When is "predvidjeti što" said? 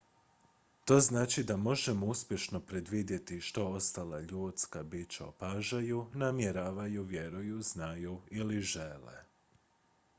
2.59-3.65